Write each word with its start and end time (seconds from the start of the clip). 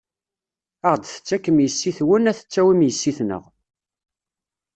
Ad 0.91 0.97
ɣ-d-tettakem 0.99 1.57
yessi-twen, 1.61 2.29
ad 2.31 2.35
tettawin 2.37 2.85
yessi-tneɣ. 2.87 3.43